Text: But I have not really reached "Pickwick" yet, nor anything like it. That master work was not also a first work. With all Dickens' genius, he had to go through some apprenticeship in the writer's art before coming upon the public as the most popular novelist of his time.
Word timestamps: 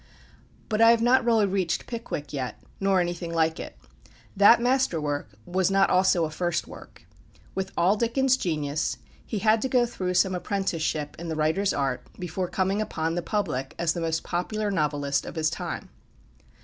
But 0.67 0.81
I 0.81 0.89
have 0.89 1.03
not 1.03 1.23
really 1.23 1.45
reached 1.45 1.85
"Pickwick" 1.85 2.33
yet, 2.33 2.57
nor 2.79 2.99
anything 2.99 3.31
like 3.31 3.59
it. 3.59 3.77
That 4.35 4.59
master 4.59 4.99
work 4.99 5.35
was 5.45 5.69
not 5.69 5.91
also 5.91 6.25
a 6.25 6.31
first 6.31 6.65
work. 6.67 7.05
With 7.53 7.71
all 7.77 7.95
Dickens' 7.97 8.35
genius, 8.35 8.97
he 9.23 9.37
had 9.37 9.61
to 9.61 9.69
go 9.69 9.85
through 9.85 10.15
some 10.15 10.33
apprenticeship 10.33 11.15
in 11.19 11.27
the 11.27 11.35
writer's 11.35 11.71
art 11.71 12.07
before 12.17 12.47
coming 12.47 12.81
upon 12.81 13.13
the 13.13 13.21
public 13.21 13.75
as 13.77 13.93
the 13.93 14.01
most 14.01 14.23
popular 14.23 14.71
novelist 14.71 15.23
of 15.23 15.35
his 15.35 15.51
time. 15.51 15.91